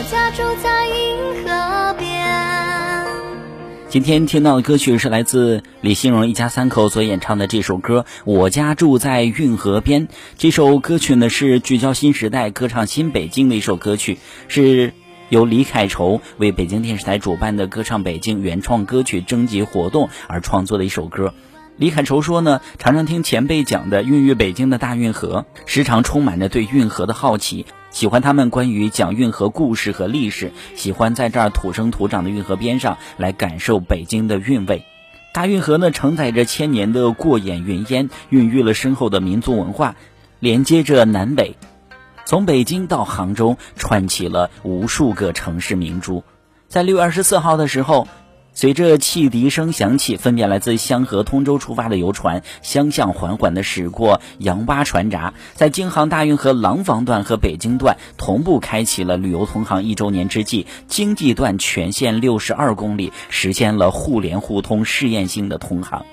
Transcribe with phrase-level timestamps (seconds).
[0.00, 3.06] 我家住在银河边。
[3.90, 10.08] 今天听到的歌曲是来自李新荣一家三口所演唱的这首歌《我家住在运河边》。
[10.38, 14.16] 这首歌曲呢是聚焦新时代、歌唱新北京的一首歌曲，
[14.48, 14.94] 是
[15.28, 21.34] 由李凯愁为北京电视台主办的歌唱北京原创歌曲征集活动而创作的一首歌。
[21.76, 34.84] 李凯愁说呢，常常听前辈讲的孕育北京的大运河，时常充满着对运河的好奇，喜欢他们关于讲运河故事和历史，喜欢在这儿土生土长的运河边上来感受北京的韵味。
[35.32, 39.96] 大运河呢，承载着千年的过眼云烟，孕育了深厚的民族文化，
[40.38, 41.56] 连接着南北，
[42.24, 46.22] 从北京到杭州，串起了无数个城市明珠。
[46.68, 48.06] 在六月二十四号的时候。
[48.60, 66.04] 随着汽笛声响起，分别来自香河、通州出发的游船相向缓缓地驶过杨洼船闸，在京杭大运河廊坊段和北京段同步开启了旅游同行一周年之际，经济段全线六十二公里实现了互联互通试验性的通航。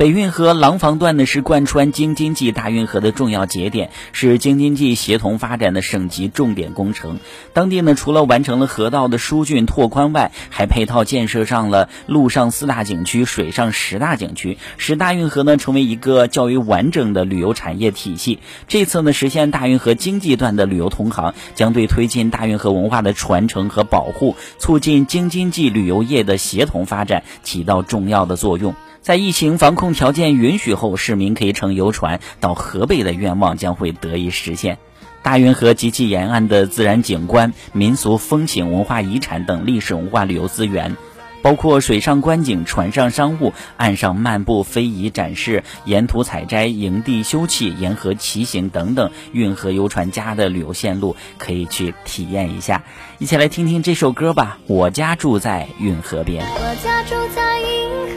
[0.00, 7.18] 北运河廊坊段呢是贯穿京津冀大运河的重要节点，是京津冀协同发展的省级重点工程。
[7.52, 18.38] 当地呢除了完成了河道的疏浚拓宽外，还配套建设上了陆上四大景区、水上十大景区，使大运河呢成为一个较为完整的旅游产业体系。
[18.68, 28.74] 这次呢实现大运河经济段的旅游通航，将对推进大运河文化的传承和保护，促进京津冀旅游业的协同发展起到重要的作用。
[29.02, 34.78] 在疫情防控条件允许后，市民可以乘游船到河北的愿望将会得以实现。
[35.22, 40.96] 大运河及其沿岸的自然景观、民俗风情、文化遗产等历史文化旅游资源，
[41.42, 52.82] 包括水上观景、船上商务、岸上漫步、非遗展示、沿途采摘、营地休憩、沿河骑行等等运河游船家的旅游线路，可以去体验一下。
[53.18, 54.58] 一起来听听这首歌吧。
[54.66, 56.44] 我家住在运河边。
[56.46, 58.09] 我家住在银河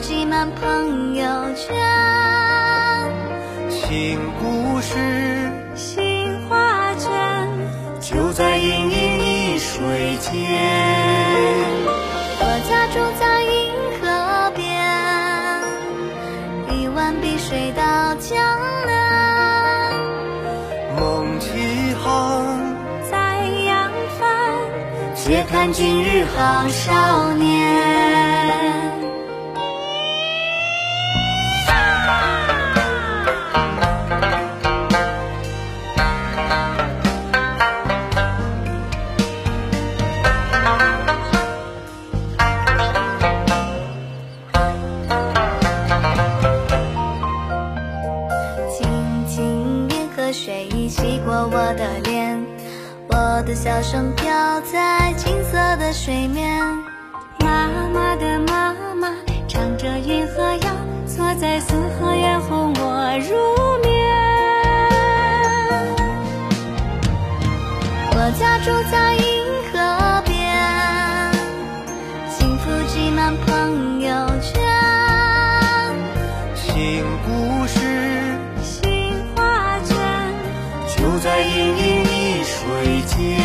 [0.00, 1.24] 挤满朋友
[1.54, 1.76] 圈。
[3.68, 4.96] 新故事
[5.74, 7.10] 新画卷，
[8.00, 10.32] 就在盈盈一水间。
[12.40, 14.64] 我家住在银河边，
[16.78, 18.38] 一湾碧水到江
[18.86, 19.92] 南。
[20.98, 22.74] 梦起航，
[23.10, 24.26] 在扬帆，
[25.14, 28.99] 且看今日好少年。
[50.32, 52.40] 水已洗过我的脸，
[53.08, 56.60] 我的笑声飘在金色的水面。
[57.40, 59.12] 妈妈的妈妈
[59.48, 60.70] 唱着银河谣，
[61.06, 62.99] 坐在四合院哄我
[82.82, 83.39] 一水